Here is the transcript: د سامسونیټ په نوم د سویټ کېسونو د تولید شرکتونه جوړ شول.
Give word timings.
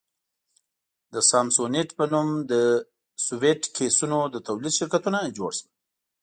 د 1.13 1.15
سامسونیټ 1.31 1.89
په 1.99 2.05
نوم 2.13 2.29
د 2.51 2.53
سویټ 3.25 3.61
کېسونو 3.77 4.19
د 4.33 4.35
تولید 4.47 4.73
شرکتونه 4.79 5.19
جوړ 5.37 5.51
شول. 5.59 5.65